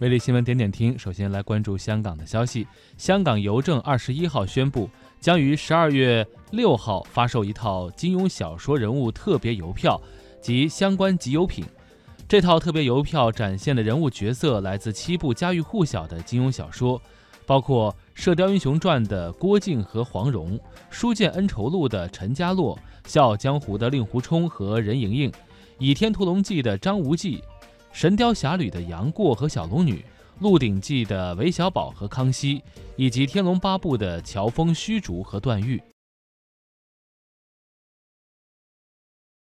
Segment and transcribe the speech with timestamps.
[0.00, 2.66] 魅力新闻点点听，首先来关注香港的消息。
[2.96, 4.88] 香港邮政二十一号宣布，
[5.20, 10.00] 将于十二月六号发售一套金庸小说人物特别邮票
[10.40, 11.66] 及相关集邮品。
[12.26, 16.98] 这套特别邮票展现的人物角色来自七部家喻户晓的金庸小说，
[17.44, 20.56] 包括《射雕英雄传》的郭靖和黄蓉，
[20.88, 22.74] 《书剑恩仇录》的陈家洛，
[23.04, 25.30] 《笑傲江湖》的令狐冲和任盈盈，
[25.78, 27.36] 《倚天屠龙记》的张无忌。
[27.92, 29.96] 《神雕侠侣》的杨过和小龙女，
[30.38, 32.62] 《鹿鼎记》的韦小宝和康熙，
[32.96, 35.82] 以及《天龙八部》的乔峰、虚竹和段誉。